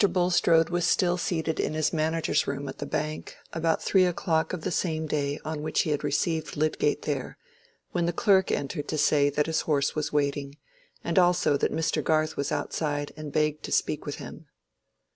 [0.11, 4.61] Bulstrode was still seated in his manager's room at the Bank, about three o'clock of
[4.61, 7.37] the same day on which he had received Lydgate there,
[7.91, 10.57] when the clerk entered to say that his horse was waiting,
[11.03, 12.03] and also that Mr.
[12.03, 14.47] Garth was outside and begged to speak with him.